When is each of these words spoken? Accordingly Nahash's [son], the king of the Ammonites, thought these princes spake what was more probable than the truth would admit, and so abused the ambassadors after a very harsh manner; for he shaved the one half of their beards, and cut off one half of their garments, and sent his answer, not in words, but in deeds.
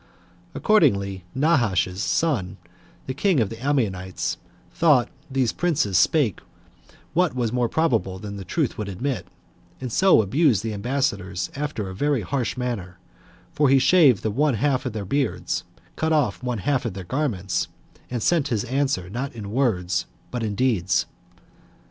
Accordingly 0.55 1.25
Nahash's 1.35 2.01
[son], 2.01 2.57
the 3.05 3.13
king 3.13 3.39
of 3.39 3.49
the 3.51 3.63
Ammonites, 3.63 4.37
thought 4.73 5.09
these 5.29 5.53
princes 5.53 5.95
spake 5.95 6.39
what 7.13 7.35
was 7.35 7.53
more 7.53 7.69
probable 7.69 8.17
than 8.17 8.35
the 8.35 8.43
truth 8.43 8.79
would 8.79 8.89
admit, 8.89 9.27
and 9.79 9.91
so 9.91 10.23
abused 10.23 10.63
the 10.63 10.73
ambassadors 10.73 11.51
after 11.55 11.87
a 11.87 11.93
very 11.93 12.21
harsh 12.23 12.57
manner; 12.57 12.97
for 13.53 13.69
he 13.69 13.77
shaved 13.77 14.23
the 14.23 14.31
one 14.31 14.55
half 14.55 14.87
of 14.87 14.93
their 14.93 15.05
beards, 15.05 15.65
and 15.85 15.95
cut 15.97 16.11
off 16.11 16.41
one 16.41 16.57
half 16.57 16.83
of 16.83 16.95
their 16.95 17.03
garments, 17.03 17.67
and 18.09 18.23
sent 18.23 18.47
his 18.47 18.63
answer, 18.63 19.07
not 19.07 19.31
in 19.35 19.51
words, 19.51 20.07
but 20.31 20.41
in 20.41 20.55
deeds. 20.55 21.05